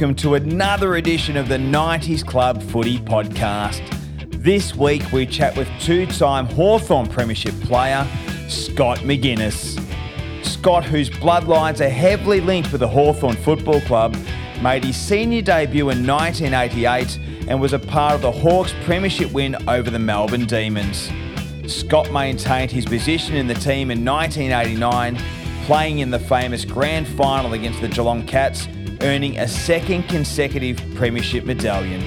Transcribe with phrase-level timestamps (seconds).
[0.00, 3.82] welcome to another edition of the 90s Club Footy Podcast.
[4.42, 8.08] This week we chat with two time Hawthorn Premiership player,
[8.48, 9.78] Scott Maginness.
[10.42, 14.16] Scott, whose bloodlines are heavily linked with the Hawthorn Football Club,
[14.62, 19.54] made his senior debut in 1988 and was a part of the Hawks Premiership win
[19.68, 21.10] over the Melbourne Demons.
[21.66, 25.18] Scott maintained his position in the team in 1989,
[25.66, 28.66] playing in the famous grand final against the Geelong Cats,
[29.02, 32.00] earning a second consecutive Premiership medallion.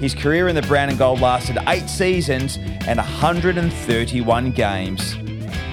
[0.00, 5.14] His career in the brown and gold lasted eight seasons and 131 games.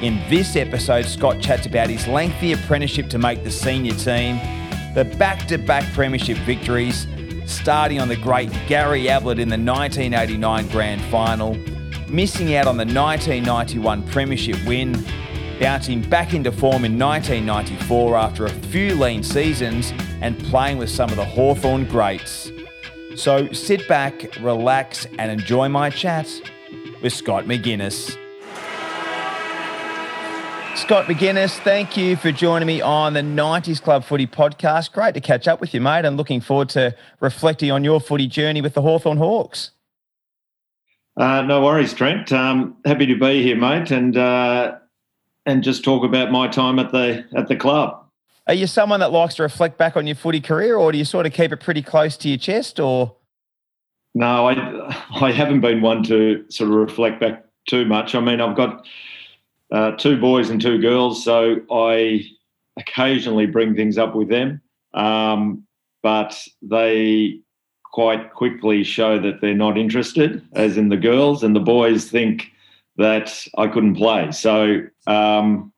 [0.02, 4.37] In this episode, Scott chats about his lengthy apprenticeship to make the senior team,
[4.93, 7.07] the back to back Premiership victories,
[7.46, 11.55] starting on the great Gary Ablett in the 1989 Grand Final,
[12.07, 14.93] missing out on the 1991 Premiership win,
[15.59, 19.91] bouncing back into form in 1994 after a few lean seasons,
[20.24, 22.49] and playing with some of the Hawthorn greats.
[23.16, 26.27] So sit back, relax, and enjoy my chat
[27.04, 28.18] with Scott Maginness.
[30.77, 34.93] Scott Maginness, thank you for joining me on the 90s Club Footy podcast.
[34.93, 38.26] Great to catch up with you, mate, and looking forward to reflecting on your footy
[38.26, 39.71] journey with the Hawthorn Hawks.
[41.18, 42.32] Uh, no worries, Trent.
[42.32, 44.77] Um, happy to be here, mate, and uh,
[45.46, 48.02] and just talk about my time at the at the club.
[48.48, 51.05] Are you someone that likes to reflect back on your footy career, or do you
[51.05, 52.80] sort of keep it pretty close to your chest?
[52.80, 53.16] Or
[54.13, 58.16] no, I I haven't been one to sort of reflect back too much.
[58.16, 58.86] I mean, I've got
[59.71, 62.26] uh, two boys and two girls, so I
[62.77, 64.62] occasionally bring things up with them,
[64.94, 65.64] um,
[66.02, 67.40] but they
[67.86, 72.52] quite quickly show that they're not interested, as in the girls, and the boys think
[72.98, 74.32] that I couldn't play.
[74.32, 75.72] So um,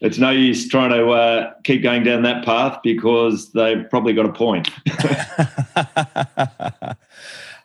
[0.00, 4.26] it's no use trying to uh, keep going down that path because they've probably got
[4.26, 4.70] a point.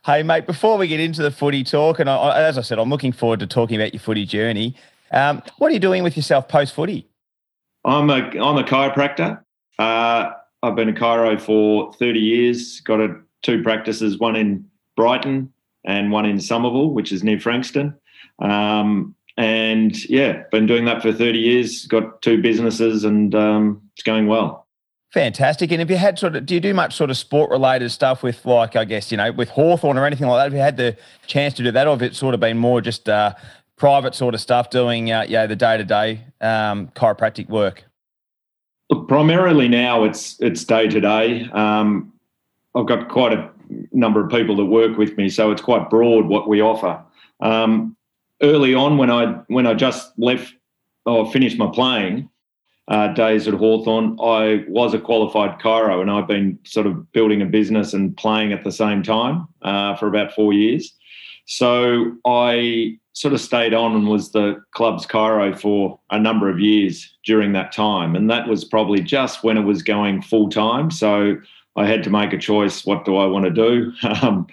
[0.06, 2.90] hey, mate, before we get into the footy talk, and I, as I said, I'm
[2.90, 4.76] looking forward to talking about your footy journey.
[5.12, 7.08] Um, what are you doing with yourself post footy?
[7.86, 9.42] I'm a I'm a chiropractor.
[9.78, 12.82] Uh, I've been a chiro for 30 years.
[12.82, 15.54] Got a, two practices, one in Brighton
[15.86, 17.96] and one in Somerville, which is near Frankston.
[18.40, 21.86] Um, and yeah, been doing that for 30 years.
[21.86, 24.68] Got two businesses, and um, it's going well.
[25.14, 25.72] Fantastic.
[25.72, 28.22] And have you had sort of, do you do much sort of sport related stuff
[28.22, 30.44] with, like, I guess, you know, with Hawthorn or anything like that?
[30.44, 32.82] Have you had the chance to do that, or have it sort of been more
[32.82, 33.34] just uh,
[33.78, 37.86] private sort of stuff, doing uh, yeah the day to day chiropractic work?
[38.90, 41.50] Look, primarily now it's it's day to day.
[41.54, 43.50] I've got quite a
[43.94, 47.02] number of people that work with me, so it's quite broad what we offer.
[47.40, 47.96] Um,
[48.42, 50.54] early on, when I when I just left
[51.06, 52.30] or finished my playing
[52.88, 57.42] uh, days at Hawthorn, I was a qualified chiro and I've been sort of building
[57.42, 60.94] a business and playing at the same time uh, for about four years.
[61.46, 66.60] So I sort of stayed on and was the club's chiro for a number of
[66.60, 68.16] years during that time.
[68.16, 70.90] And that was probably just when it was going full time.
[70.90, 71.38] So
[71.76, 73.94] I had to make a choice what do I want to do?
[74.22, 74.48] Um,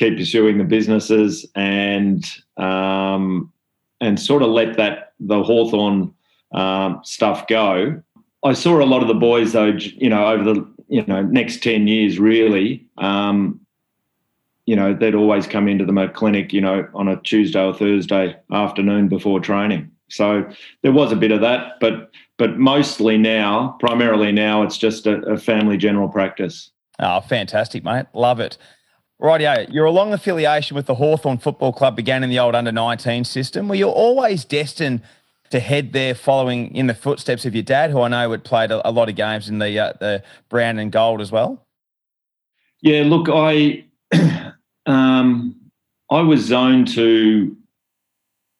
[0.00, 2.24] keep pursuing the businesses and
[2.56, 3.52] um,
[4.00, 6.14] and sort of let that the Hawthorn
[6.52, 8.02] um, stuff go.
[8.42, 11.62] I saw a lot of the boys though, you know, over the you know next
[11.62, 13.60] ten years really um,
[14.66, 18.36] you know, they'd always come into the clinic, you know, on a Tuesday or Thursday
[18.52, 19.90] afternoon before training.
[20.10, 20.48] So
[20.82, 25.20] there was a bit of that, but but mostly now, primarily now, it's just a,
[25.22, 26.70] a family general practice.
[27.00, 28.06] Oh, fantastic, mate.
[28.14, 28.58] Love it.
[29.20, 33.24] Rightio, your long affiliation with the Hawthorn Football Club began in the old under 19
[33.24, 33.68] system.
[33.68, 35.02] Were you always destined
[35.50, 38.70] to head there following in the footsteps of your dad, who I know had played
[38.70, 41.66] a, a lot of games in the uh, the brown and gold as well?
[42.80, 43.84] Yeah, look, I
[44.86, 45.56] um,
[46.10, 47.56] I was zoned to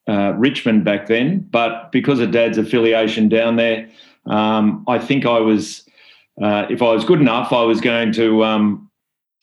[0.09, 3.89] uh, Richmond back then, but because of Dad's affiliation down there,
[4.27, 5.89] um, I think I was,
[6.43, 8.90] uh, if I was good enough, I was going to um,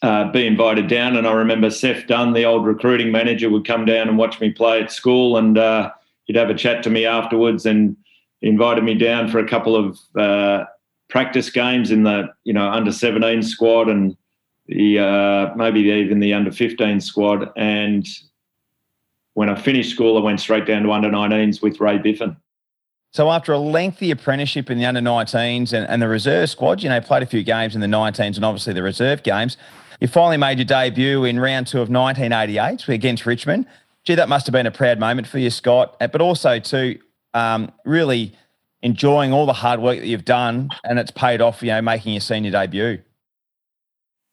[0.01, 1.15] uh, be invited down.
[1.17, 4.51] And I remember Seth Dunn, the old recruiting manager, would come down and watch me
[4.51, 5.91] play at school, and uh,
[6.25, 7.97] he'd have a chat to me afterwards, and
[8.41, 10.65] invited me down for a couple of uh,
[11.09, 14.15] practice games in the you know under 17 squad and
[14.67, 17.49] the uh, maybe even the under 15 squad.
[17.55, 18.05] And
[19.33, 22.35] when I finished school, I went straight down to under 19s with Ray Biffin.
[23.11, 26.89] So after a lengthy apprenticeship in the under 19s and, and the reserve squad, you
[26.89, 29.57] know, played a few games in the 19s and obviously the reserve games,
[29.99, 33.65] you finally made your debut in round two of 1988 against Richmond.
[34.05, 35.97] Gee, that must have been a proud moment for you, Scott.
[35.99, 36.99] But also, too,
[37.33, 38.33] um, really
[38.81, 42.13] enjoying all the hard work that you've done and it's paid off, you know, making
[42.13, 43.01] your senior debut.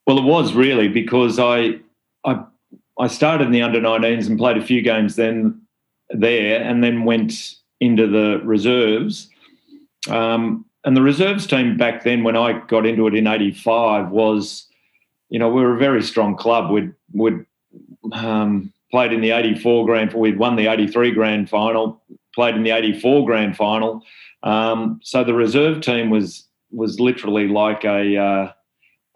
[0.06, 1.80] Well, it was really because I
[2.24, 2.44] I
[2.98, 5.60] I started in the under 19s and played a few games then
[6.10, 9.28] there, and then went into the reserves.
[10.08, 14.66] Um, and the reserves team back then, when I got into it in '85, was
[15.34, 16.70] you know we were a very strong club.
[16.70, 17.44] We'd we'd
[18.12, 20.12] um, played in the '84 grand.
[20.12, 22.00] We'd won the '83 grand final.
[22.36, 24.04] Played in the '84 grand final.
[24.44, 28.52] Um, so the reserve team was was literally like a uh,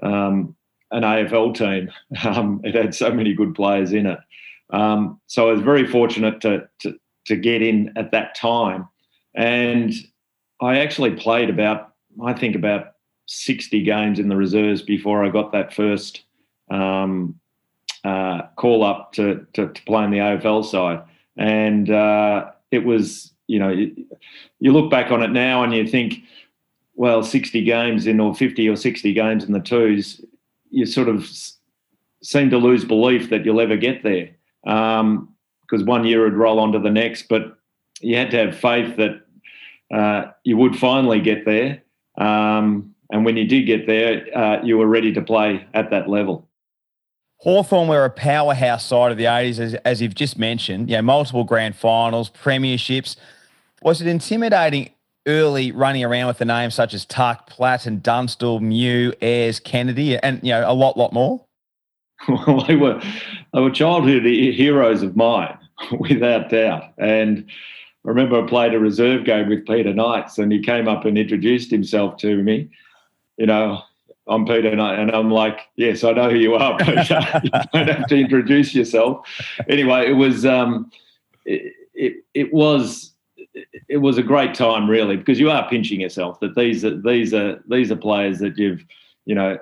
[0.02, 0.56] um,
[0.90, 1.88] an AFL team.
[2.24, 4.18] Um, it had so many good players in it.
[4.70, 8.88] Um, so I was very fortunate to, to, to get in at that time,
[9.36, 9.92] and
[10.60, 11.94] I actually played about
[12.24, 12.94] I think about
[13.28, 16.22] sixty games in the reserves before I got that first
[16.70, 17.38] um,
[18.04, 21.02] uh, call up to, to, to play in the AFL side,
[21.36, 24.06] and uh, it was you know you,
[24.58, 26.22] you look back on it now and you think
[26.98, 30.20] well, 60 games in or 50 or 60 games in the twos,
[30.70, 31.30] you sort of
[32.24, 34.30] seem to lose belief that you'll ever get there
[34.64, 37.28] because um, one year would roll on to the next.
[37.28, 37.56] But
[38.00, 39.20] you had to have faith that
[39.94, 41.84] uh, you would finally get there.
[42.16, 46.08] Um, and when you did get there, uh, you were ready to play at that
[46.08, 46.46] level.
[47.38, 50.90] Hawthorn were a powerhouse side of the 80s, as, as you've just mentioned.
[50.90, 53.16] Yeah, multiple grand finals, premierships.
[53.80, 54.90] Was it intimidating
[55.26, 60.18] early running around with the names such as Tuck, Platt, and Dunstall, Mew, Ayres, Kennedy,
[60.18, 61.44] and you know a lot, lot more?
[62.28, 63.00] Well, they were
[63.54, 65.56] they were childhood heroes of mine,
[66.00, 66.92] without doubt.
[66.98, 67.48] And
[68.04, 71.16] I remember I played a reserve game with Peter Knights, and he came up and
[71.16, 72.70] introduced himself to me.
[73.38, 73.82] You know,
[74.26, 74.80] I'm Peter and
[75.10, 77.20] I'm like, yes, I know who you are, Peter.
[77.42, 79.26] you don't have to introduce yourself.
[79.68, 80.90] Anyway, it was um,
[81.46, 83.14] it, it, it was
[83.88, 87.32] it was a great time, really, because you are pinching yourself that these are these
[87.32, 88.84] are these are players that you've,
[89.24, 89.58] you know,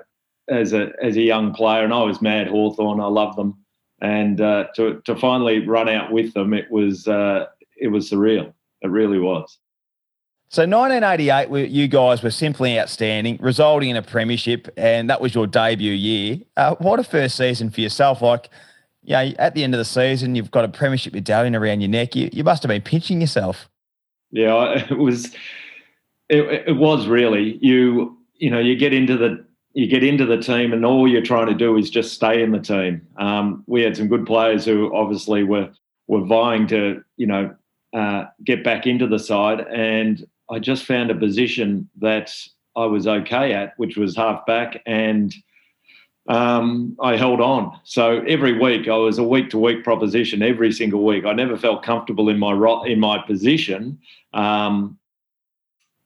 [0.49, 2.99] as a as a young player, and I was mad Hawthorn.
[2.99, 3.57] I love them,
[4.01, 7.45] and uh, to to finally run out with them, it was uh,
[7.77, 8.53] it was surreal.
[8.81, 9.57] It really was.
[10.49, 15.45] So 1988, you guys were simply outstanding, resulting in a premiership, and that was your
[15.45, 16.39] debut year.
[16.55, 18.21] Uh, what a first season for yourself!
[18.21, 18.49] Like,
[19.03, 21.81] yeah, you know, at the end of the season, you've got a premiership medallion around
[21.81, 22.15] your neck.
[22.15, 23.67] You, you must have been pinching yourself.
[24.31, 25.35] Yeah, it was.
[26.29, 28.17] It, it was really you.
[28.35, 31.47] You know, you get into the you get into the team, and all you're trying
[31.47, 33.05] to do is just stay in the team.
[33.17, 35.71] Um, we had some good players who obviously were
[36.07, 37.53] were vying to you know
[37.93, 42.33] uh, get back into the side, and I just found a position that
[42.75, 45.33] I was okay at, which was half back, and
[46.27, 47.79] um, I held on.
[47.83, 51.25] So every week I was a week to week proposition every single week.
[51.25, 52.53] I never felt comfortable in my
[52.85, 53.99] in my position.
[54.33, 54.97] Um,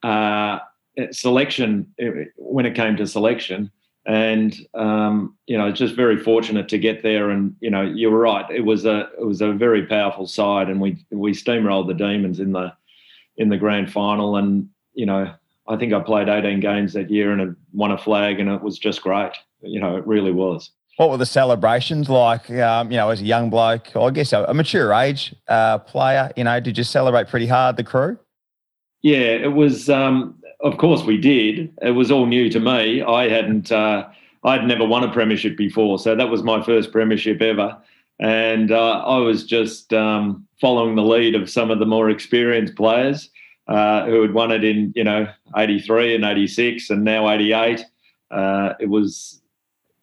[0.03, 0.59] uh,
[1.11, 1.93] selection
[2.37, 3.71] when it came to selection,
[4.05, 7.29] and um, you know, just very fortunate to get there.
[7.29, 8.49] And you know, you were right.
[8.49, 12.39] It was a it was a very powerful side, and we we steamrolled the Demons
[12.39, 12.73] in the
[13.41, 14.37] in the grand final.
[14.37, 15.33] And you know,
[15.67, 18.77] I think I played 18 games that year and won a flag, and it was
[18.79, 19.33] just great
[19.63, 20.71] you know, it really was.
[20.97, 22.49] What were the celebrations like?
[22.51, 26.31] Um, you know, as a young bloke, I guess a, a mature age uh, player,
[26.35, 28.19] you know, did you celebrate pretty hard the crew?
[29.01, 29.89] Yeah, it was.
[29.89, 31.73] Um, of course, we did.
[31.81, 33.01] It was all new to me.
[33.01, 33.71] I hadn't.
[33.71, 34.07] Uh,
[34.43, 37.77] I'd never won a premiership before, so that was my first premiership ever.
[38.19, 42.75] And uh, I was just um, following the lead of some of the more experienced
[42.75, 43.30] players
[43.71, 47.85] uh, who had won it in, you know, '83 and '86, and now '88.
[48.29, 49.41] Uh, it was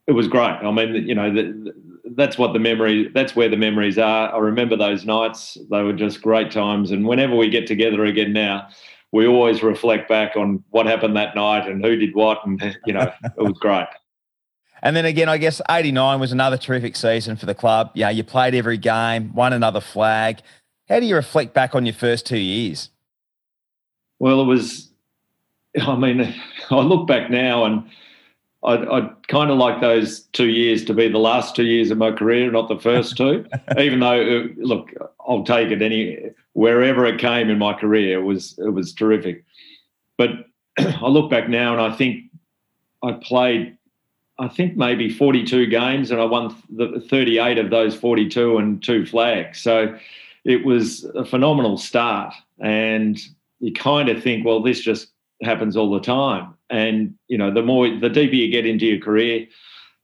[0.07, 0.57] it was great.
[0.63, 1.75] I mean, you know, the,
[2.13, 3.09] that's what the memory.
[3.15, 4.35] That's where the memories are.
[4.35, 6.91] I remember those nights; they were just great times.
[6.91, 8.69] And whenever we get together again now,
[9.13, 12.95] we always reflect back on what happened that night and who did what, and you
[12.95, 13.87] know, it was great.
[14.81, 17.91] And then again, I guess '89 was another terrific season for the club.
[17.95, 20.39] Yeah, you played every game, won another flag.
[20.89, 22.89] How do you reflect back on your first two years?
[24.19, 24.91] Well, it was.
[25.81, 26.35] I mean,
[26.71, 27.85] I look back now and
[28.65, 31.99] I'd, I'd kind of like those two years to be the last two years of
[31.99, 33.47] my career, not the first two.
[33.79, 34.91] Even though, uh, look,
[35.27, 38.19] I'll take it any wherever it came in my career.
[38.19, 39.45] It was it was terrific.
[40.17, 40.31] But
[40.79, 42.25] I look back now and I think
[43.03, 43.77] I played,
[44.39, 49.07] I think maybe 42 games, and I won the 38 of those 42 and two
[49.07, 49.61] flags.
[49.61, 49.97] So
[50.45, 52.35] it was a phenomenal start.
[52.59, 53.21] And
[53.61, 55.13] you kind of think, well, this just
[55.43, 56.55] happens all the time.
[56.71, 59.47] And you know, the more the deeper you get into your career,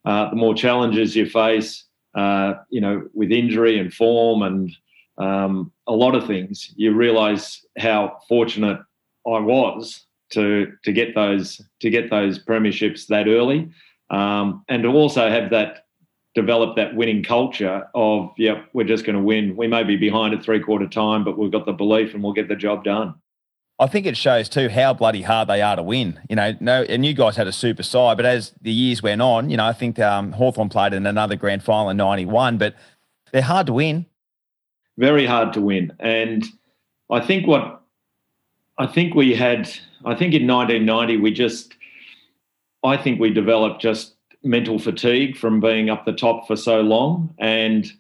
[0.05, 1.85] uh, the more challenges you face.
[2.15, 4.71] Uh, you know, with injury and form and
[5.19, 8.79] um, a lot of things, you realise how fortunate
[9.27, 13.69] I was to to get those to get those premierships that early.
[14.11, 15.87] um, and to also have that
[16.35, 19.57] develop that winning culture of, yep, we're just going to win.
[19.57, 22.33] We may be behind at three quarter time, but we've got the belief and we'll
[22.33, 23.15] get the job done.
[23.79, 26.21] I think it shows too how bloody hard they are to win.
[26.29, 29.21] You know, no, and you guys had a super side, but as the years went
[29.21, 32.77] on, you know, I think um, Hawthorn played in another grand final in '91, but
[33.33, 34.07] they're hard to win.
[34.97, 36.45] Very hard to win, and
[37.11, 37.83] I think what
[38.79, 39.69] I think we had,
[40.05, 41.75] I think in 1990 we just,
[42.85, 44.15] I think we developed just
[44.45, 47.91] mental fatigue from being up the top for so long, and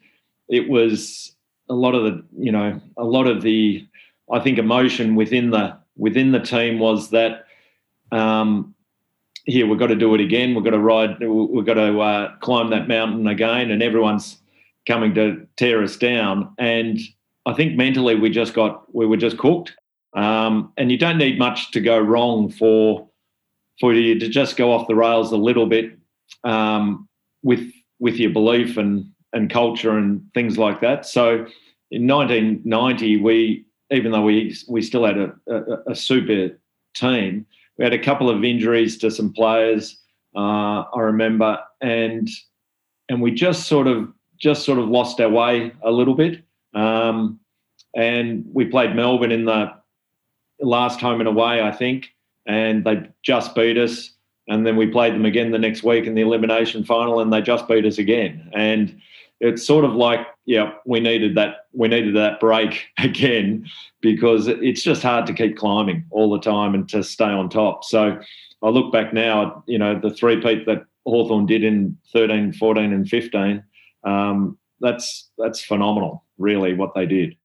[0.48, 1.34] it was
[1.68, 3.84] a lot of the, you know, a lot of the
[4.34, 7.46] I think emotion within the within the team was that
[8.10, 8.74] um,
[9.44, 10.54] here we've got to do it again.
[10.54, 11.20] We've got to ride.
[11.20, 14.38] We've got to uh, climb that mountain again, and everyone's
[14.88, 16.52] coming to tear us down.
[16.58, 16.98] And
[17.46, 19.72] I think mentally we just got we were just cooked.
[20.14, 23.08] Um, and you don't need much to go wrong for
[23.80, 25.96] for you to just go off the rails a little bit
[26.42, 27.08] um,
[27.44, 31.06] with with your belief and and culture and things like that.
[31.06, 31.46] So
[31.92, 33.64] in 1990 we
[33.94, 36.50] even though we we still had a, a, a, super
[36.94, 37.46] team,
[37.78, 40.00] we had a couple of injuries to some players.
[40.36, 42.28] Uh, I remember, and
[43.08, 46.42] and we just sort of just sort of lost our way a little bit.
[46.74, 47.40] Um,
[47.96, 49.72] and we played Melbourne in the
[50.60, 52.10] last home and away, I think,
[52.46, 54.10] and they just beat us.
[54.48, 57.40] And then we played them again the next week in the elimination final, and they
[57.40, 58.50] just beat us again.
[58.52, 59.00] And
[59.44, 63.66] it's sort of like yeah we needed that we needed that break again
[64.00, 67.84] because it's just hard to keep climbing all the time and to stay on top
[67.84, 68.18] so
[68.62, 72.92] i look back now you know the three peat that hawthorn did in 13 14
[72.92, 73.62] and 15
[74.04, 77.36] um, that's that's phenomenal really what they did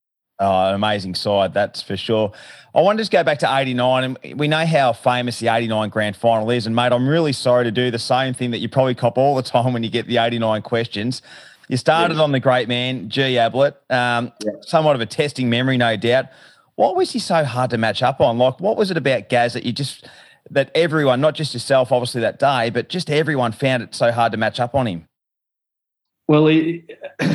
[0.42, 2.32] Oh, amazing side, that's for sure.
[2.74, 5.90] I want to just go back to 89, and we know how famous the 89
[5.90, 6.66] grand final is.
[6.66, 9.36] And, mate, I'm really sorry to do the same thing that you probably cop all
[9.36, 11.22] the time when you get the 89 questions.
[11.70, 12.24] You started yeah.
[12.24, 13.38] on the great man, G.
[13.38, 14.54] Ablett, um, yeah.
[14.62, 16.26] somewhat of a testing memory, no doubt.
[16.76, 18.40] What was he so hard to match up on?
[18.40, 20.10] Like, what was it about Gaz that you just,
[20.50, 24.32] that everyone, not just yourself, obviously that day, but just everyone found it so hard
[24.32, 25.08] to match up on him?
[26.28, 26.86] Well, he,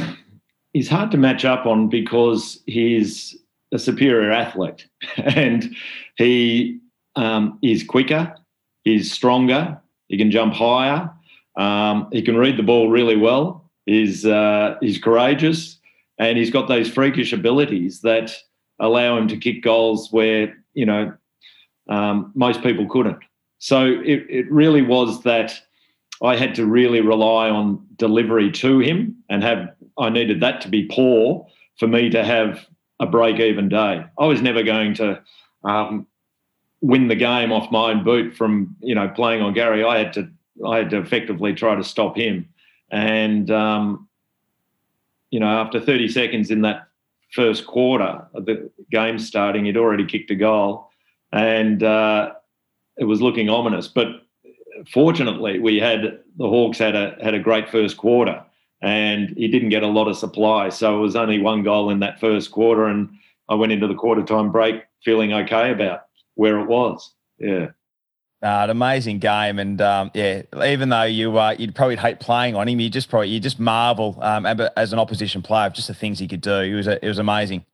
[0.72, 3.36] he's hard to match up on because he's
[3.72, 5.76] a superior athlete and
[6.16, 6.80] he
[7.14, 8.34] um, is quicker,
[8.82, 11.08] he's stronger, he can jump higher,
[11.56, 15.78] um, he can read the ball really well is uh, he's courageous
[16.18, 18.34] and he's got those freakish abilities that
[18.78, 21.12] allow him to kick goals where you know
[21.88, 23.18] um, most people couldn't.
[23.58, 25.58] So it, it really was that
[26.22, 30.68] I had to really rely on delivery to him and have I needed that to
[30.68, 31.46] be poor
[31.78, 32.66] for me to have
[33.00, 34.04] a break even day.
[34.18, 35.20] I was never going to
[35.64, 36.06] um,
[36.80, 39.84] win the game off my own boot from you know playing on Gary.
[39.84, 40.28] I had to
[40.66, 42.48] I had to effectively try to stop him.
[42.90, 44.08] And, um,
[45.30, 46.88] you know, after 30 seconds in that
[47.32, 50.88] first quarter of the game starting, he'd already kicked a goal
[51.32, 52.32] and uh,
[52.96, 53.88] it was looking ominous.
[53.88, 54.06] But
[54.92, 58.44] fortunately, we had the Hawks had a, had a great first quarter
[58.80, 60.68] and he didn't get a lot of supply.
[60.68, 62.86] So it was only one goal in that first quarter.
[62.86, 63.08] And
[63.48, 66.02] I went into the quarter time break feeling okay about
[66.34, 67.14] where it was.
[67.38, 67.68] Yeah.
[68.44, 72.54] Uh, an amazing game, and um, yeah, even though you uh, you'd probably hate playing
[72.54, 74.44] on him, you just probably you just marvel um,
[74.76, 76.60] as an opposition player of just the things he could do.
[76.60, 77.64] It was a, it was amazing.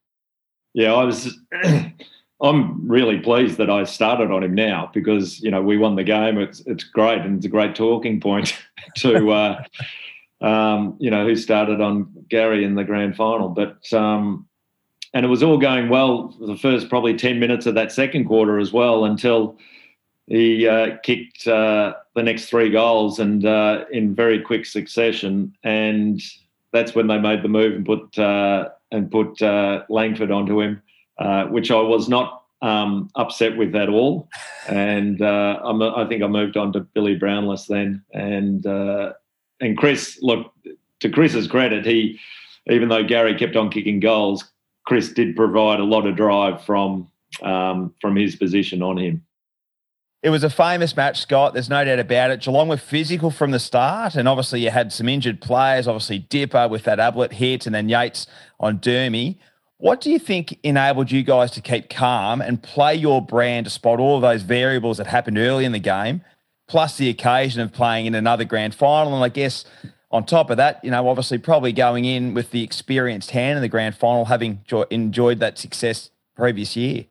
[0.72, 1.36] Yeah, I was.
[2.42, 6.04] I'm really pleased that I started on him now because you know we won the
[6.04, 6.38] game.
[6.38, 8.56] It's it's great and it's a great talking point
[8.98, 9.62] to uh,
[10.40, 13.48] um, you know who started on Gary in the grand final.
[13.48, 14.46] But um,
[15.14, 18.60] and it was all going well the first probably ten minutes of that second quarter
[18.60, 19.58] as well until
[20.26, 26.20] he uh, kicked uh, the next three goals and uh, in very quick succession, and
[26.72, 30.82] that's when they made the move and put uh, and put uh, Langford onto him,
[31.18, 34.28] uh, which I was not um, upset with at all.
[34.68, 38.64] And i think I moved on to Billy Brownless then, and
[39.60, 40.18] and Chris.
[40.22, 40.52] Look,
[41.00, 42.20] to Chris's credit, he
[42.70, 44.44] even though Gary kept on kicking goals,
[44.86, 47.10] Chris did provide a lot of drive from
[47.42, 49.24] um, from his position on him.
[50.22, 51.54] It was a famous match, Scott.
[51.54, 52.42] There's no doubt about it.
[52.42, 55.88] Geelong were physical from the start, and obviously you had some injured players.
[55.88, 58.26] Obviously Dipper with that Ablett hit, and then Yeates
[58.58, 59.38] on Dermy.
[59.78, 63.70] What do you think enabled you guys to keep calm and play your brand to
[63.70, 66.22] spot all of those variables that happened early in the game,
[66.68, 69.14] plus the occasion of playing in another grand final?
[69.14, 69.64] And I guess
[70.10, 73.62] on top of that, you know, obviously probably going in with the experienced hand in
[73.62, 77.06] the grand final, having enjoyed that success previous year.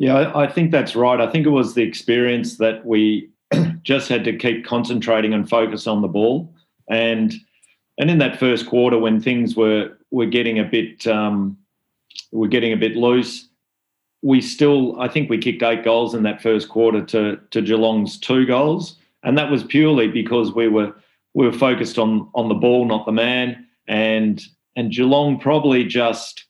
[0.00, 1.20] Yeah, I think that's right.
[1.20, 3.28] I think it was the experience that we
[3.82, 6.54] just had to keep concentrating and focus on the ball.
[6.88, 7.34] And
[7.98, 11.58] and in that first quarter, when things were were getting a bit um,
[12.32, 13.46] were getting a bit loose,
[14.22, 18.18] we still I think we kicked eight goals in that first quarter to to Geelong's
[18.18, 20.94] two goals, and that was purely because we were
[21.34, 24.42] we were focused on on the ball, not the man, and
[24.76, 26.46] and Geelong probably just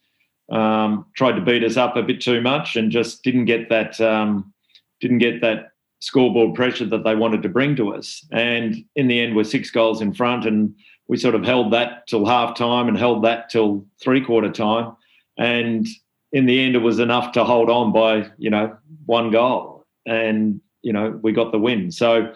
[0.51, 4.01] um, tried to beat us up a bit too much and just didn't get that
[4.01, 4.53] um,
[5.01, 8.27] didn't get that scoreboard pressure that they wanted to bring to us.
[8.33, 10.75] And in the end, we're six goals in front, and
[11.09, 14.97] we sort of held that till half time and held that till three quarter time.
[15.39, 15.87] And
[16.33, 18.77] in the end, it was enough to hold on by you know
[19.07, 21.91] one goal, and you know we got the win.
[21.91, 22.33] So,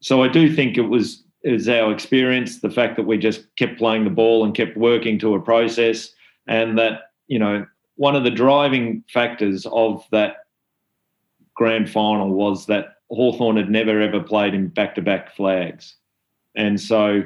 [0.00, 3.78] so I do think it was was our experience, the fact that we just kept
[3.78, 6.10] playing the ball and kept working to a process,
[6.46, 7.66] and that you know,
[7.96, 10.46] one of the driving factors of that
[11.54, 15.94] grand final was that Hawthorn had never ever played in back to back flags.
[16.54, 17.22] And so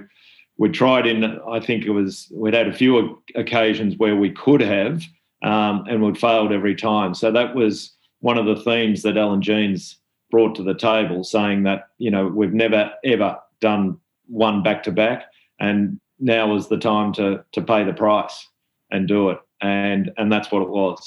[0.58, 4.60] we tried in, I think it was, we'd had a few occasions where we could
[4.60, 5.02] have,
[5.42, 7.14] um, and we'd failed every time.
[7.14, 9.96] So that was one of the themes that Alan Jeans
[10.30, 14.92] brought to the table, saying that, you know, we've never ever done one back to
[14.92, 15.24] back,
[15.60, 18.48] and now was the time to, to pay the price
[18.90, 20.98] and do it and and that's what it was.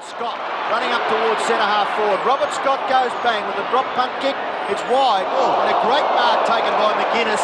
[0.00, 0.38] Scott
[0.70, 2.20] running up towards centre half forward.
[2.22, 4.36] Robert Scott goes bang with a drop punt kick.
[4.70, 5.26] It's wide.
[5.26, 7.42] Oh, and a great mark taken by Maginness,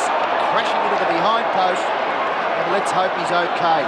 [0.53, 1.83] crashing into the behind post.
[1.83, 3.83] And let's hope he's okay.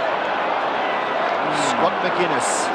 [1.70, 2.66] Scott Maginness.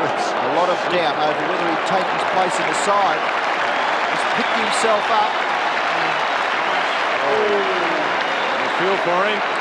[0.00, 3.20] A lot of doubt over whether he'd take his place in the side.
[4.10, 5.32] He's picked himself up.
[7.28, 7.70] Oh.
[8.80, 9.59] feel for him here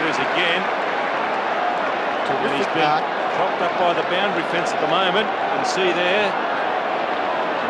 [0.00, 0.62] it is again.
[2.30, 5.26] And he's been propped up by the boundary fence at the moment.
[5.26, 6.30] And see there,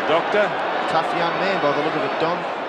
[0.01, 0.47] the doctor.
[0.89, 2.61] Tough young man by the look of it, Don.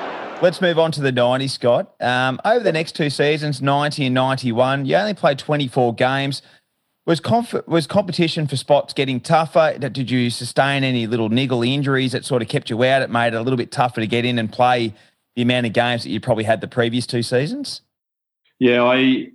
[0.43, 1.95] Let's move on to the 90, Scott.
[2.01, 6.43] Um, over the next two seasons, 90 and 91, you only played 24 games.
[7.05, 9.77] Was conf- was competition for spots getting tougher?
[9.79, 13.03] Did you sustain any little niggle injuries that sort of kept you out?
[13.03, 14.95] It made it a little bit tougher to get in and play
[15.35, 17.83] the amount of games that you probably had the previous two seasons?
[18.59, 19.31] Yeah, I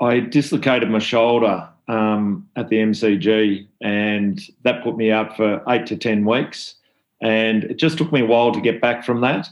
[0.00, 5.86] I dislocated my shoulder um, at the MCG, and that put me out for eight
[5.86, 6.74] to ten weeks.
[7.22, 9.48] And it just took me a while to get back from that.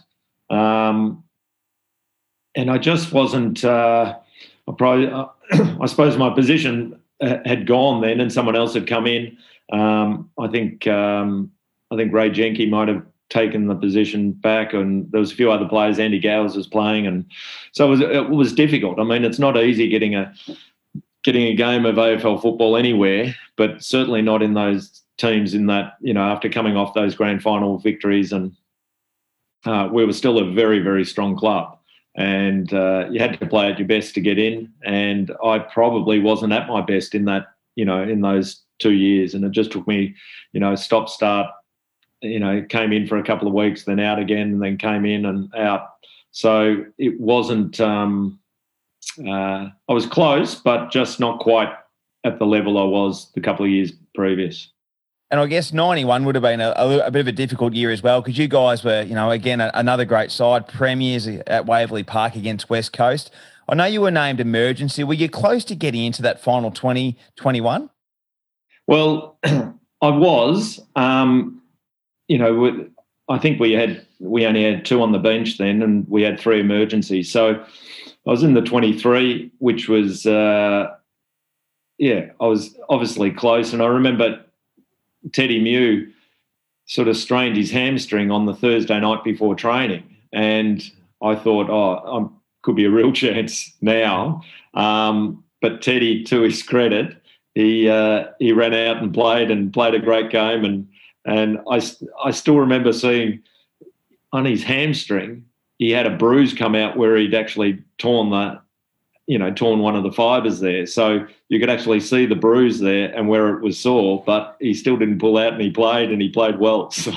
[0.50, 1.24] Um,
[2.54, 3.64] and I just wasn't.
[3.64, 4.16] Uh,
[4.68, 5.26] I probably, uh,
[5.80, 9.37] I suppose, my position uh, had gone then, and someone else had come in.
[9.72, 11.50] Um, I think um,
[11.90, 13.04] I think Ray Jencke might have
[13.35, 15.99] taken the position back, and there was a few other players.
[15.99, 17.27] Andy Gowers was playing, and
[17.73, 19.01] so it was, it was difficult.
[19.01, 20.33] I mean, it's not easy getting a
[21.25, 25.53] getting a game of AFL football anywhere, but certainly not in those teams.
[25.53, 28.53] In that, you know, after coming off those grand final victories, and
[29.66, 31.77] uh, we were still a very very strong club.
[32.16, 36.20] And uh, you had to play at your best to get in, and I probably
[36.20, 39.73] wasn't at my best in that, you know, in those two years, and it just
[39.73, 40.14] took me,
[40.53, 41.49] you know, stop start
[42.22, 45.05] you know, came in for a couple of weeks, then out again, and then came
[45.05, 45.90] in and out.
[46.33, 47.81] So it wasn't.
[47.81, 48.40] Um,
[49.20, 51.72] uh, I was close, but just not quite
[52.24, 54.70] at the level I was the couple of years previous.
[55.31, 57.90] And I guess 91 would have been a, a, a bit of a difficult year
[57.90, 62.03] as well because you guys were, you know, again, another great side, premiers at Waverley
[62.03, 63.31] Park against West Coast.
[63.68, 65.05] I know you were named emergency.
[65.05, 67.90] Were you close to getting into that final 2021?
[68.87, 70.81] well, I was.
[70.96, 71.62] Um,
[72.28, 72.88] you know,
[73.28, 76.38] I think we had we only had two on the bench then, and we had
[76.38, 77.30] three emergencies.
[77.30, 77.64] So
[78.26, 80.94] I was in the 23, which was uh,
[81.98, 83.72] yeah, I was obviously close.
[83.72, 84.44] And I remember
[85.32, 86.10] Teddy Mew
[86.87, 90.82] sort of strained his hamstring on the Thursday night before training, and
[91.22, 92.28] I thought, oh, I
[92.62, 94.42] could be a real chance now.
[94.74, 97.16] Um, but Teddy, to his credit,
[97.54, 100.88] he uh, he ran out and played and played a great game and
[101.24, 101.80] and I,
[102.22, 103.42] I still remember seeing
[104.32, 105.44] on his hamstring,
[105.78, 108.60] he had a bruise come out where he'd actually torn the,
[109.26, 110.87] you know, torn one of the fibers there.
[110.87, 114.74] So you could actually see the bruise there and where it was sore, but he
[114.74, 116.90] still didn't pull out and he played and he played well.
[117.04, 117.12] So,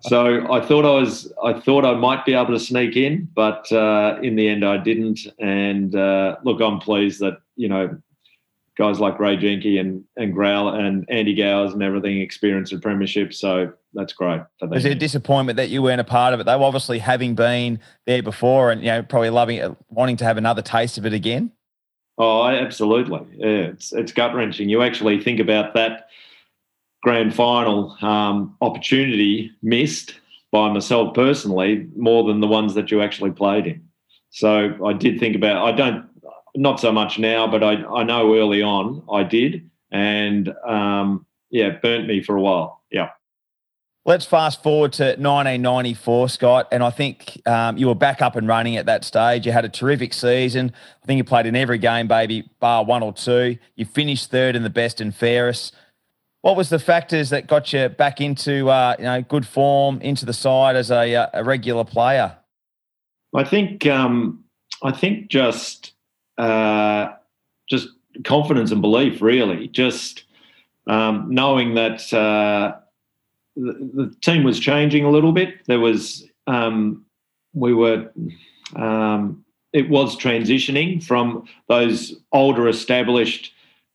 [0.00, 3.70] so I thought I was, I thought I might be able to sneak in, but
[3.72, 5.26] uh, in the end I didn't.
[5.38, 7.98] And uh, look, I'm pleased that, you know,
[8.76, 13.34] guys like Ray Jencke and and Growl and Andy Gowers and everything experienced a premiership.
[13.34, 14.40] So that's great.
[14.62, 16.44] Was it a disappointment that you weren't a part of it?
[16.44, 20.24] They were obviously having been there before and you know probably loving it, wanting to
[20.24, 21.52] have another taste of it again.
[22.18, 23.20] Oh, absolutely.
[23.36, 24.68] Yeah, it's it's gut wrenching.
[24.68, 26.08] You actually think about that
[27.02, 30.14] grand final um, opportunity missed
[30.52, 33.88] by myself personally more than the ones that you actually played in.
[34.30, 35.66] So I did think about.
[35.66, 36.06] I don't
[36.54, 41.70] not so much now, but I I know early on I did, and um, yeah,
[41.82, 42.82] burnt me for a while.
[42.90, 43.10] Yeah.
[44.04, 48.48] Let's fast forward to 1994, Scott, and I think um, you were back up and
[48.48, 49.46] running at that stage.
[49.46, 50.72] You had a terrific season.
[51.00, 53.58] I think you played in every game, baby, bar one or two.
[53.76, 55.72] You finished third in the best and fairest.
[56.40, 60.26] What was the factors that got you back into uh, you know good form into
[60.26, 62.36] the side as a, uh, a regular player?
[63.32, 64.42] I think um,
[64.82, 65.91] I think just
[66.42, 67.14] uh,
[67.68, 67.88] just
[68.24, 69.68] confidence and belief, really.
[69.68, 70.24] Just
[70.88, 72.76] um, knowing that uh,
[73.54, 75.64] the, the, team was changing a little bit.
[75.66, 77.04] There was um,
[77.54, 78.10] we were
[78.74, 83.52] um, it was transitioning from those older established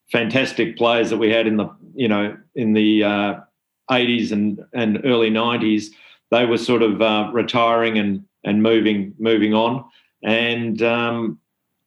[0.09, 3.39] fantastic players that we had in the you know in the uh,
[3.91, 5.87] 80s and and early 90s
[6.31, 9.83] they were sort of uh, retiring and and moving moving on
[10.23, 11.37] and um,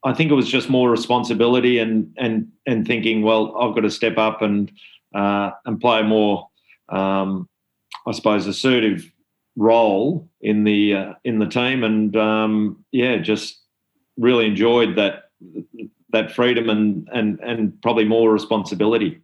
[0.04, 3.90] I think it was just more responsibility and and and thinking well I've got to
[3.90, 4.70] step up and
[5.14, 6.48] uh, and play a more
[6.88, 7.48] um,
[8.06, 9.10] I suppose assertive
[9.56, 13.60] role in the uh, in the team and um, yeah just
[14.16, 15.30] really enjoyed that
[16.12, 19.20] that freedom and and and probably more responsibility.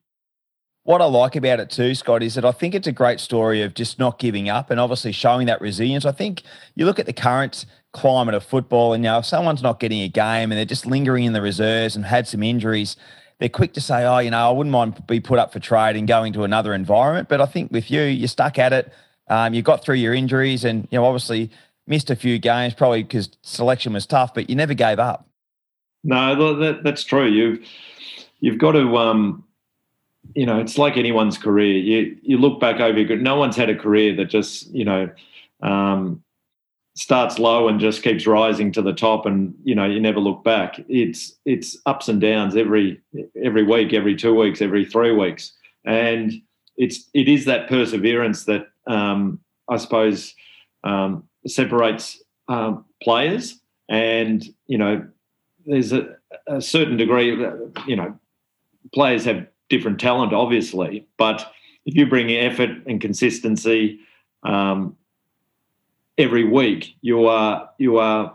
[0.84, 3.60] What I like about it too, Scott, is that I think it's a great story
[3.62, 6.04] of just not giving up and obviously showing that resilience.
[6.04, 6.42] I think
[6.76, 10.02] you look at the current climate of football, and you know, if someone's not getting
[10.02, 12.96] a game and they're just lingering in the reserves and had some injuries,
[13.38, 15.96] they're quick to say, "Oh, you know, I wouldn't mind be put up for trade
[15.96, 18.92] and going to another environment." But I think with you, you're stuck at it.
[19.28, 21.50] Um, you got through your injuries, and you know, obviously
[21.86, 25.28] missed a few games, probably because selection was tough, but you never gave up.
[26.04, 27.26] No, that, that's true.
[27.26, 27.66] You've
[28.40, 29.42] you've got to, um,
[30.34, 31.78] you know, it's like anyone's career.
[31.78, 33.16] You you look back over your.
[33.16, 35.10] No one's had a career that just you know
[35.62, 36.22] um,
[36.96, 40.42] starts low and just keeps rising to the top, and you know you never look
[40.42, 40.80] back.
[40.88, 43.00] It's it's ups and downs every
[43.42, 45.52] every week, every two weeks, every three weeks,
[45.84, 46.32] and
[46.76, 50.34] it's it is that perseverance that um, I suppose
[50.84, 55.06] um, separates um, players, and you know
[55.66, 58.16] there's a, a certain degree of, you know,
[58.94, 61.52] players have different talent, obviously, but
[61.84, 63.98] if you bring effort and consistency
[64.44, 64.96] um,
[66.18, 68.34] every week, you are you are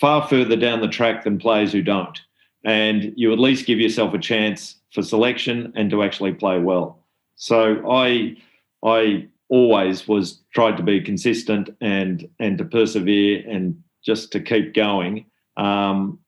[0.00, 2.20] far further down the track than players who don't,
[2.64, 7.04] and you at least give yourself a chance for selection and to actually play well.
[7.36, 8.36] So I
[8.84, 14.74] I always was tried to be consistent and and to persevere and just to keep
[14.74, 15.26] going.
[15.56, 16.18] Um,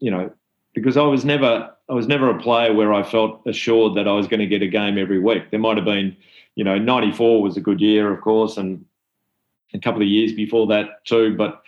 [0.00, 0.32] you know,
[0.74, 4.12] because I was never I was never a player where I felt assured that I
[4.12, 5.50] was going to get a game every week.
[5.50, 6.16] There might have been,
[6.54, 8.84] you know, '94 was a good year, of course, and
[9.74, 11.36] a couple of years before that too.
[11.36, 11.62] But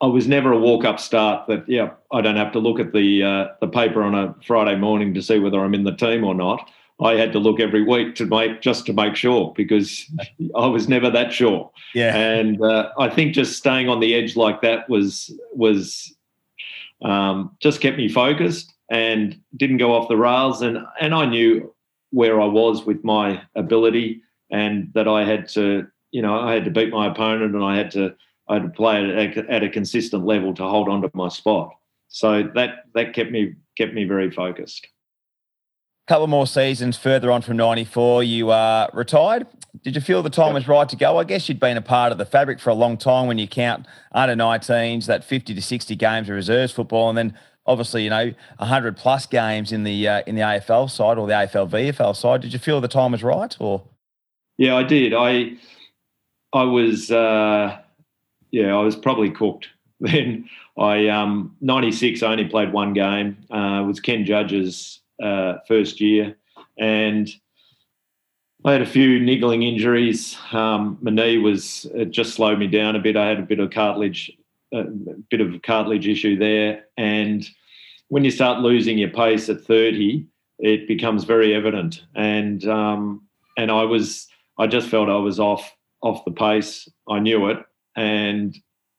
[0.00, 2.92] I was never a walk up start that yeah I don't have to look at
[2.92, 6.24] the uh, the paper on a Friday morning to see whether I'm in the team
[6.24, 6.70] or not.
[7.00, 10.10] I had to look every week to make just to make sure because
[10.56, 11.70] I was never that sure.
[11.94, 16.14] Yeah, and uh, I think just staying on the edge like that was was
[17.02, 20.62] um, just kept me focused and didn't go off the rails.
[20.62, 21.74] And and I knew
[22.10, 26.64] where I was with my ability and that I had to, you know, I had
[26.66, 28.14] to beat my opponent and I had to
[28.48, 31.28] I had to play at a, at a consistent level to hold on to my
[31.28, 31.72] spot.
[32.08, 34.86] So that that kept me kept me very focused
[36.06, 39.46] A couple more seasons further on from 94, you uh, retired.
[39.82, 41.16] Did you feel the time was right to go?
[41.16, 43.48] I guess you'd been a part of the fabric for a long time when you
[43.48, 48.10] count under 19s, that 50 to 60 games of reserves football, and then obviously, you
[48.10, 52.14] know, 100 plus games in the uh, in the AFL side or the AFL VFL
[52.14, 52.42] side.
[52.42, 53.82] Did you feel the time was right or?
[54.58, 55.14] Yeah, I did.
[55.14, 55.56] I
[56.52, 57.78] I was uh,
[58.50, 59.68] yeah, I was probably cooked.
[60.02, 63.36] Then I um, 96 I only played one game.
[63.54, 66.36] Uh, it was Ken Judge's uh, first year,
[66.76, 67.28] and
[68.64, 70.36] I had a few niggling injuries.
[70.50, 73.16] Um, my knee was it just slowed me down a bit.
[73.16, 74.32] I had a bit of cartilage,
[74.74, 74.82] a
[75.30, 77.48] bit of a cartilage issue there, and
[78.08, 80.26] when you start losing your pace at 30,
[80.58, 82.02] it becomes very evident.
[82.16, 83.22] And um,
[83.56, 84.26] and I was
[84.58, 86.88] I just felt I was off off the pace.
[87.08, 87.58] I knew it,
[87.96, 88.56] and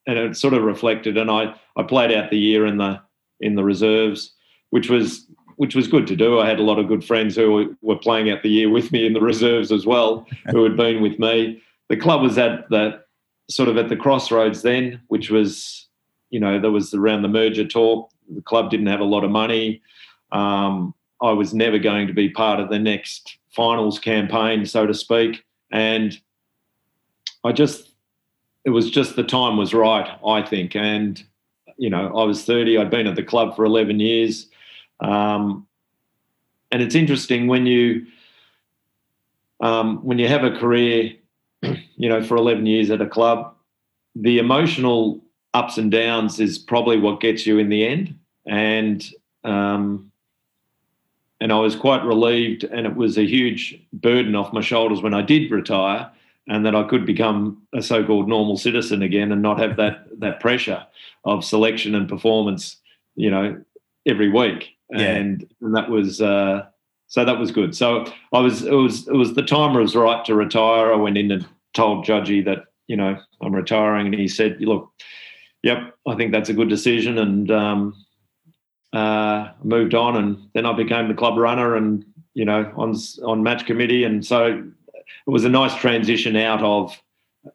[0.08, 1.18] and it sort of reflected.
[1.18, 3.02] And I I played out the year in the
[3.39, 4.34] in the reserves,
[4.72, 6.39] which was which was good to do.
[6.39, 9.06] I had a lot of good friends who were playing out the year with me
[9.06, 11.62] in the reserves as well, who had been with me.
[11.89, 13.06] The club was at that
[13.50, 15.88] sort of at the crossroads then, which was,
[16.30, 18.10] you know, there was around the merger talk.
[18.34, 19.82] The club didn't have a lot of money.
[20.32, 24.94] Um, I was never going to be part of the next finals campaign, so to
[24.94, 25.44] speak.
[25.72, 26.20] And
[27.44, 27.92] I just,
[28.66, 30.76] it was just the time was right, I think.
[30.76, 31.22] And,
[31.78, 34.48] you know, I was 30, I'd been at the club for 11 years.
[35.00, 35.68] Um,
[36.72, 38.08] and it's interesting when you,
[39.62, 41.14] um, when you have a career,
[41.62, 43.54] you know, for 11 years at a club,
[44.16, 48.18] the emotional ups and downs is probably what gets you in the end.
[48.46, 49.06] And,
[49.44, 50.12] um,
[51.40, 55.14] and I was quite relieved, and it was a huge burden off my shoulders when
[55.14, 56.10] I did retire,
[56.48, 60.40] and that I could become a so-called normal citizen again and not have that that
[60.40, 60.86] pressure
[61.26, 62.78] of selection and performance,
[63.16, 63.62] you know,
[64.06, 64.70] every week.
[64.90, 65.16] Yeah.
[65.16, 66.66] And, and that was uh,
[67.08, 67.76] so that was good.
[67.76, 70.92] So I was it was it was the time was right to retire.
[70.92, 74.92] I went in and told Judgy that you know I'm retiring, and he said, "Look,
[75.64, 78.06] yep, I think that's a good decision," and um,
[78.94, 83.44] uh, moved on, and then I became the club runner, and you know, on on
[83.44, 84.64] match committee, and so
[85.28, 87.02] it was a nice transition out of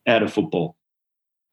[0.06, 0.76] out of football.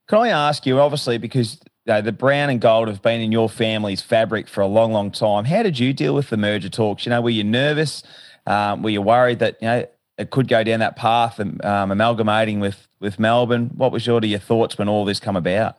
[0.07, 4.01] Can I ask you, obviously, because the brown and gold have been in your family's
[4.01, 5.45] fabric for a long, long time.
[5.45, 7.05] How did you deal with the merger talks?
[7.05, 8.03] You know, were you nervous?
[8.47, 9.87] Um, were you worried that you know
[10.17, 13.71] it could go down that path and um, amalgamating with with Melbourne?
[13.75, 15.77] What was your your thoughts when all this come about?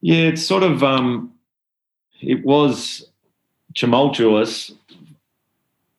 [0.00, 1.32] Yeah, it's sort of um,
[2.20, 3.08] it was
[3.74, 4.72] tumultuous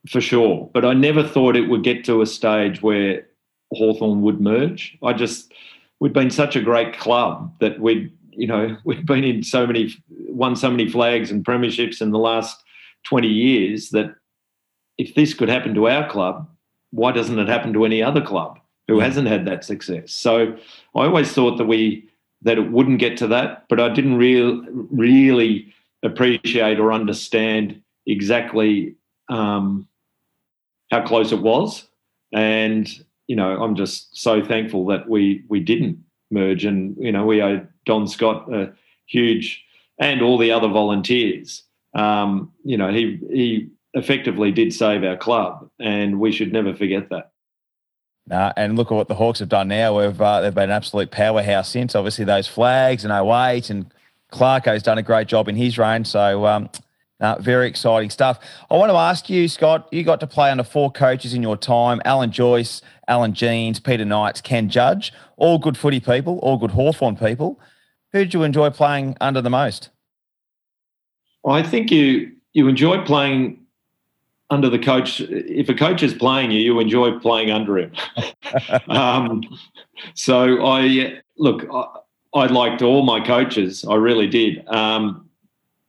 [0.09, 3.25] for sure, but I never thought it would get to a stage where
[3.73, 4.97] Hawthorn would merge.
[5.03, 5.53] I just
[5.99, 9.93] we'd been such a great club that we'd you know we've been in so many
[10.09, 12.61] won so many flags and premierships in the last
[13.05, 14.15] 20 years that
[14.97, 16.47] if this could happen to our club
[16.91, 20.55] why doesn't it happen to any other club who hasn't had that success so
[20.95, 22.07] i always thought that we
[22.41, 28.95] that it wouldn't get to that but i didn't real, really appreciate or understand exactly
[29.29, 29.87] um,
[30.91, 31.87] how close it was.
[32.33, 32.87] And
[33.27, 37.41] you know, I'm just so thankful that we we didn't merge, and you know, we
[37.41, 38.73] owe Don Scott a
[39.05, 39.63] huge,
[39.99, 41.63] and all the other volunteers.
[41.93, 47.09] Um, you know, he he effectively did save our club, and we should never forget
[47.09, 47.31] that.
[48.29, 49.99] Uh, and look at what the Hawks have done now.
[49.99, 51.93] We've, uh, they've been an absolute powerhouse since.
[51.93, 53.93] Obviously, those flags and 08 and
[54.31, 56.05] Clarko's done a great job in his reign.
[56.05, 56.69] So, um,
[57.19, 58.39] uh, very exciting stuff.
[58.69, 61.57] I want to ask you, Scott, you got to play under four coaches in your
[61.57, 66.71] time Alan Joyce, Alan Jeans, Peter Knights, Ken Judge, all good footy people, all good
[66.71, 67.59] Hawthorn people.
[68.11, 69.89] Who did you enjoy playing under the most?
[71.45, 73.59] I think you you enjoy playing
[74.49, 75.21] under the coach.
[75.21, 77.91] If a coach is playing you, you enjoy playing under him.
[78.87, 79.41] um,
[80.13, 81.65] so I look.
[81.71, 81.85] I,
[82.33, 83.85] I liked all my coaches.
[83.85, 84.67] I really did.
[84.67, 85.29] Um,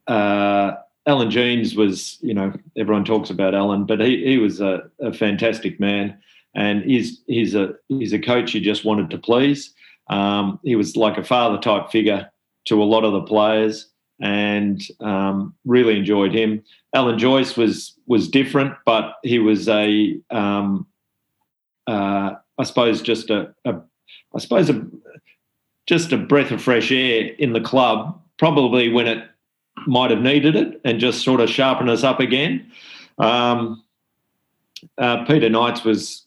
[0.07, 0.75] uh,
[1.07, 5.13] Alan Jeans was, you know, everyone talks about Alan, but he, he was a, a
[5.13, 6.19] fantastic man,
[6.55, 9.73] and he's he's a he's a coach you just wanted to please.
[10.09, 12.31] Um, he was like a father type figure
[12.67, 13.89] to a lot of the players,
[14.21, 16.63] and um, really enjoyed him.
[16.93, 20.87] Alan Joyce was was different, but he was a um,
[21.87, 23.81] uh, I suppose just a, a
[24.35, 24.85] I suppose a
[25.87, 29.29] just a breath of fresh air in the club, probably when it
[29.87, 32.71] might have needed it, and just sort of sharpen us up again.
[33.19, 33.83] Um,
[34.99, 36.25] uh, Peter Knights was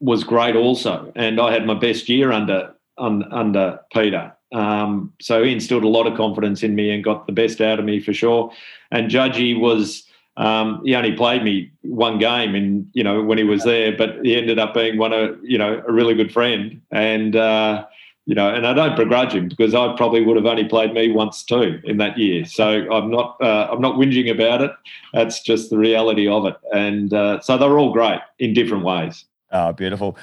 [0.00, 4.32] was great also, and I had my best year under un, under Peter.
[4.52, 7.78] Um, so he instilled a lot of confidence in me and got the best out
[7.78, 8.52] of me for sure.
[8.90, 10.04] And Judgy was
[10.36, 14.24] um, he only played me one game, in you know when he was there, but
[14.24, 17.36] he ended up being one of you know a really good friend and.
[17.36, 17.86] Uh,
[18.28, 21.10] you know, and I don't begrudge him because I probably would have only played me
[21.10, 22.44] once too in that year.
[22.44, 24.70] So I'm not uh, I'm not whinging about it.
[25.14, 26.54] That's just the reality of it.
[26.74, 29.24] And uh, so they're all great in different ways.
[29.50, 30.18] Oh, beautiful.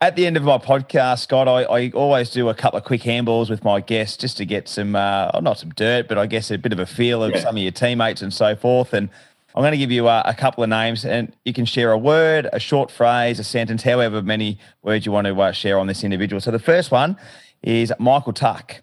[0.00, 3.00] At the end of my podcast, Scott, I, I always do a couple of quick
[3.00, 6.52] handballs with my guests just to get some, uh, not some dirt, but I guess
[6.52, 7.40] a bit of a feel of yeah.
[7.40, 8.92] some of your teammates and so forth.
[8.92, 9.08] And
[9.56, 11.98] I'm going to give you a, a, couple of names, and you can share a
[11.98, 15.88] word, a short phrase, a sentence, however many words you want to uh, share on
[15.88, 16.40] this individual.
[16.40, 17.18] So the first one
[17.62, 18.82] is Michael Tuck.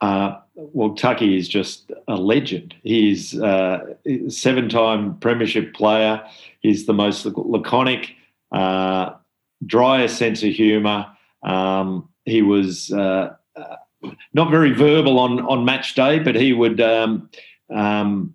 [0.00, 2.74] Uh, well, Tucky is just a legend.
[2.82, 6.22] He's uh, a seven-time premiership player.
[6.60, 8.14] He's the most laconic,
[8.52, 9.14] uh,
[9.64, 11.06] driest sense of humour.
[11.42, 13.76] Um, he was uh, uh,
[14.32, 17.28] not very verbal on on match day, but he would um,
[17.72, 18.34] um,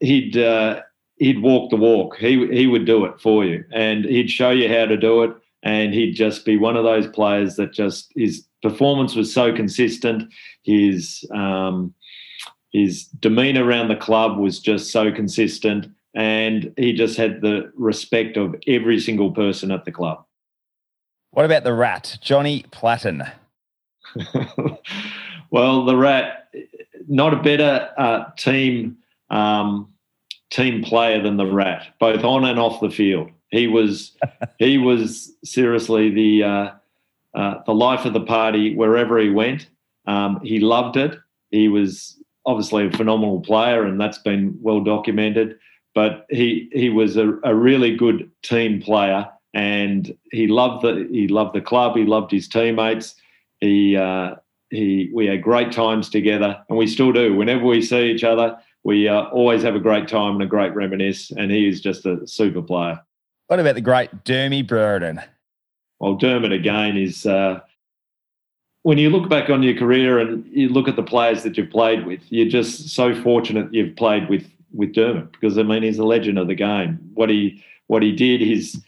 [0.00, 0.82] he'd uh,
[1.16, 2.16] he'd walk the walk.
[2.16, 5.34] He he would do it for you, and he'd show you how to do it.
[5.62, 10.32] And he'd just be one of those players that just is performance was so consistent.
[10.62, 11.94] His um,
[12.72, 18.36] his demeanour around the club was just so consistent, and he just had the respect
[18.36, 20.24] of every single person at the club.
[21.32, 23.30] What about the rat, Johnny Platten?
[25.50, 26.48] well, the rat,
[27.08, 28.98] not a better uh, team
[29.30, 29.92] um,
[30.50, 33.30] team player than the rat, both on and off the field.
[33.50, 34.16] He was
[34.58, 36.70] he was seriously the uh,
[37.34, 39.68] uh, the life of the party wherever he went.
[40.06, 41.18] Um, he loved it.
[41.50, 45.58] He was obviously a phenomenal player, and that's been well documented.
[45.94, 51.28] But he he was a, a really good team player, and he loved the he
[51.28, 51.96] loved the club.
[51.96, 53.14] He loved his teammates.
[53.60, 54.36] He uh,
[54.70, 57.34] he we had great times together, and we still do.
[57.34, 60.74] Whenever we see each other, we uh, always have a great time and a great
[60.74, 61.30] reminisce.
[61.30, 63.00] And he is just a super player.
[63.48, 65.20] What about the great Dermy Brereton?
[66.00, 67.60] Well, Dermot again is uh,
[68.82, 71.70] when you look back on your career and you look at the players that you've
[71.70, 75.98] played with, you're just so fortunate you've played with with Dermot because I mean he's
[75.98, 76.98] a legend of the game.
[77.14, 78.82] What he what he did, his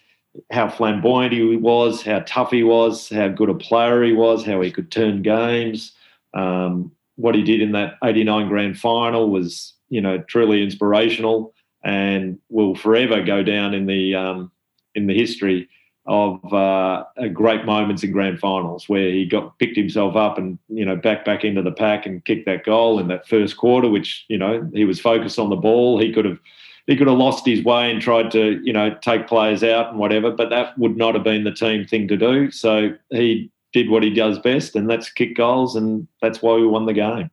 [0.50, 4.62] how flamboyant he was, how tough he was, how good a player he was, how
[4.62, 5.92] he could turn games.
[6.32, 11.52] Um, what he did in that '89 Grand Final was, you know, truly inspirational
[11.84, 14.50] and will forever go down in the um,
[14.94, 15.68] in the history
[16.06, 20.84] of uh, great moments in grand finals where he got picked himself up and you
[20.84, 24.24] know back back into the pack and kicked that goal in that first quarter, which
[24.28, 26.00] you know he was focused on the ball.
[26.00, 26.38] He could have
[26.86, 29.98] he could have lost his way and tried to you know take players out and
[29.98, 32.50] whatever, but that would not have been the team thing to do.
[32.50, 36.66] So he did what he does best, and that's kick goals, and that's why we
[36.66, 37.30] won the game.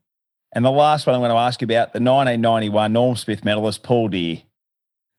[0.53, 3.83] And the last one I'm going to ask you about the 1991 Norm Smith medalist
[3.83, 4.41] Paul Dear.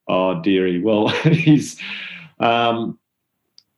[0.09, 0.81] Oh, dearie.
[0.81, 1.81] Well, he's
[2.41, 2.99] um,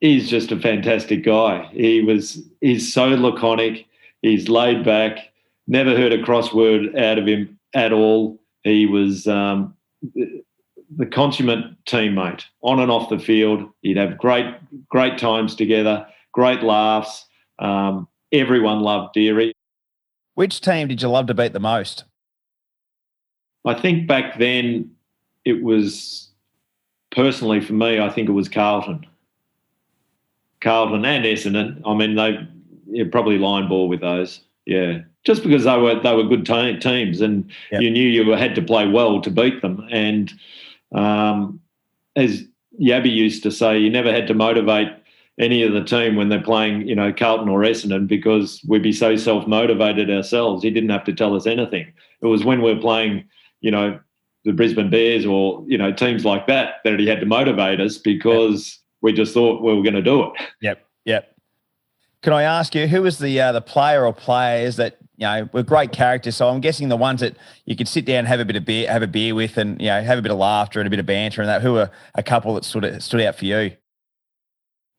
[0.03, 1.71] he's just a fantastic guy.
[1.73, 3.87] He was he's so laconic.
[4.21, 5.19] He's laid back.
[5.67, 8.38] Never heard a crossword out of him at all.
[8.65, 9.75] He was um,
[10.15, 13.71] the consummate teammate on and off the field.
[13.81, 14.55] He'd have great
[14.91, 17.25] great times together, great laughs.
[17.59, 19.55] Um, everyone loved Deary.
[20.35, 22.05] Which team did you love to beat the most?
[23.65, 24.91] I think back then
[25.45, 26.31] it was
[27.12, 28.01] personally for me.
[28.01, 29.07] I think it was Carlton.
[30.62, 31.83] Carlton and Essendon.
[31.85, 32.38] I mean, they
[32.87, 34.40] yeah, probably line ball with those.
[34.64, 37.83] Yeah, just because they were they were good te- teams, and yep.
[37.83, 39.87] you knew you had to play well to beat them.
[39.90, 40.33] And
[40.94, 41.61] um,
[42.16, 42.44] as
[42.81, 44.88] Yabby used to say, you never had to motivate
[45.38, 48.92] any of the team when they're playing, you know, Carlton or Essendon because we'd be
[48.92, 50.62] so self motivated ourselves.
[50.62, 51.92] He didn't have to tell us anything.
[52.20, 53.25] It was when we we're playing,
[53.61, 53.98] you know,
[54.44, 57.98] the Brisbane Bears or you know teams like that that he had to motivate us
[57.98, 60.33] because we just thought we were going to do it.
[60.61, 61.37] Yep, yep.
[62.23, 65.49] Can I ask you who was the uh, the player or players that you know
[65.53, 66.37] were great characters?
[66.37, 67.37] So I'm guessing the ones that
[67.67, 69.81] you could sit down and have a bit of beer, have a beer with, and
[69.81, 71.62] you know have a bit of laughter and a bit of banter and that.
[71.62, 73.73] Who were a couple that stood stood out for you?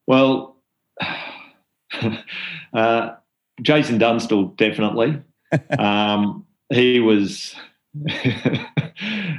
[0.06, 0.58] Well,
[2.74, 3.16] uh,
[3.62, 5.22] Jason Dunstall definitely.
[5.80, 7.56] um, he was.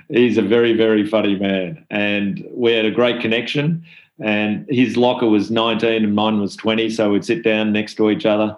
[0.09, 3.85] he's a very very funny man, and we had a great connection
[4.21, 8.11] and his locker was 19 and mine was 20, so we'd sit down next to
[8.11, 8.57] each other,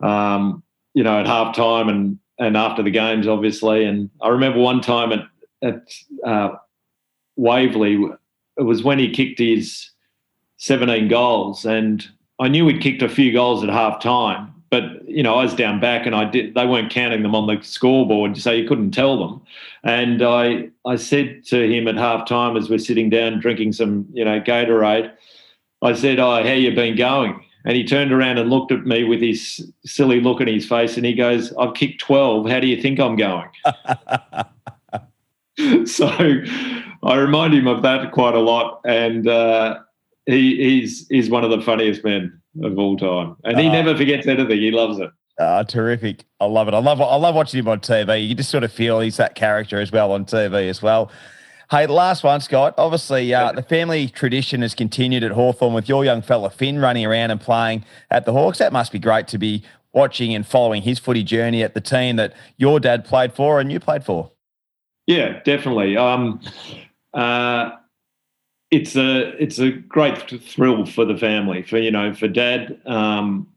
[0.00, 0.62] um,
[0.94, 3.84] you know, at half time and and after the games, obviously.
[3.84, 5.24] And I remember one time at
[5.62, 5.94] at
[6.26, 6.56] uh,
[7.36, 8.02] Waverley,
[8.56, 9.90] it was when he kicked his
[10.56, 12.06] 17 goals, and
[12.38, 15.54] I knew he'd kicked a few goals at half time, but you know, I was
[15.54, 18.92] down back and I did they weren't counting them on the scoreboard, so you couldn't
[18.92, 19.42] tell them.
[19.82, 24.06] And I I said to him at half time as we're sitting down drinking some,
[24.12, 25.12] you know, Gatorade,
[25.82, 27.44] I said, Oh, how you been going?
[27.64, 30.96] And he turned around and looked at me with his silly look on his face
[30.96, 32.48] and he goes, I've kicked 12.
[32.48, 33.50] How do you think I'm going?
[35.86, 36.08] so
[37.02, 38.80] I remind him of that quite a lot.
[38.86, 39.80] And uh,
[40.24, 43.96] he, he's, he's one of the funniest men of all time, and he uh, never
[43.96, 44.58] forgets anything.
[44.58, 45.10] He loves it.
[45.38, 46.24] Ah, terrific!
[46.40, 46.74] I love it.
[46.74, 47.00] I love.
[47.00, 48.28] I love watching him on TV.
[48.28, 51.10] You just sort of feel he's that character as well on TV as well.
[51.70, 52.74] Hey, the last one, Scott.
[52.78, 57.06] Obviously, uh, the family tradition has continued at Hawthorn with your young fella Finn running
[57.06, 58.58] around and playing at the Hawks.
[58.58, 62.16] That must be great to be watching and following his footy journey at the team
[62.16, 64.32] that your dad played for and you played for.
[65.06, 65.96] Yeah, definitely.
[65.96, 66.40] Um,
[67.14, 67.70] uh,
[68.70, 73.48] it's a it's a great thrill for the family for you know for dad um,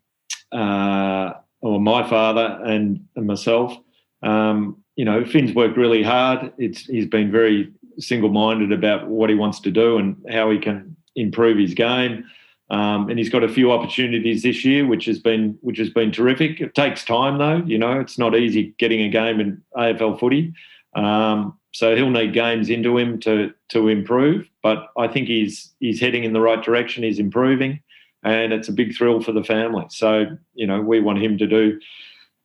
[0.51, 3.75] uh, or my father and, and myself.
[4.21, 6.51] Um, you know Finn's worked really hard.
[6.57, 10.95] It's he's been very single-minded about what he wants to do and how he can
[11.15, 12.25] improve his game.
[12.71, 16.11] Um, and he's got a few opportunities this year which has been which has been
[16.11, 16.59] terrific.
[16.59, 20.53] It takes time though you know it's not easy getting a game in AFL footy.
[20.95, 24.47] Um, so he'll need games into him to to improve.
[24.61, 27.03] But I think he's he's heading in the right direction.
[27.03, 27.81] He's improving,
[28.23, 29.85] and it's a big thrill for the family.
[29.89, 31.79] So you know we want him to do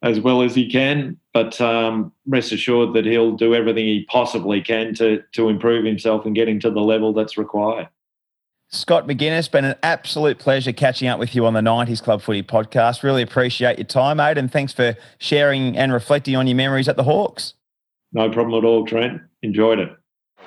[0.03, 1.19] as well as he can.
[1.35, 6.25] But um, rest assured that he'll do everything he possibly can to to improve himself
[6.25, 7.89] and getting to the level that's required.
[8.71, 12.43] Scott Maginness, been an absolute pleasure catching up with you on the 90s Club Footy
[12.43, 13.03] podcast.
[13.03, 16.99] Really appreciate your time, mate, and thanks for sharing and reflecting on your memories at
[16.99, 17.55] the Hawks.
[18.13, 19.21] No problem at all, Trent.
[19.43, 19.91] Enjoyed it.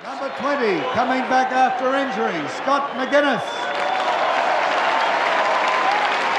[0.02, 3.42] Number 20, coming back after injury, Scott Maginness.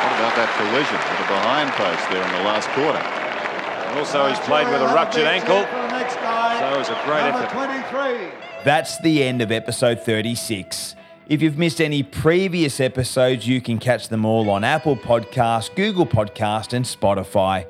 [0.03, 2.99] What about that collision with the behind post there in the last quarter?
[2.99, 5.63] And also, he's played with a ruptured ankle.
[5.63, 7.53] So it was a great Number effort.
[7.53, 8.63] 23.
[8.65, 10.95] That's the end of episode 36.
[11.27, 16.05] If you've missed any previous episodes, you can catch them all on Apple Podcast, Google
[16.05, 17.65] Podcast, and Spotify.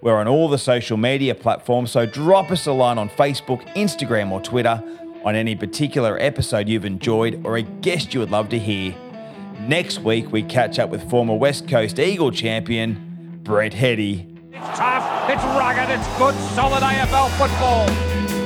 [0.00, 4.30] We're on all the social media platforms, so drop us a line on Facebook, Instagram,
[4.30, 4.80] or Twitter
[5.24, 8.94] on any particular episode you've enjoyed or a guest you would love to hear.
[9.60, 14.24] Next week, we catch up with former West Coast Eagle champion Brett Heady.
[14.52, 18.37] It's tough, it's rugged, it's good, solid AFL football.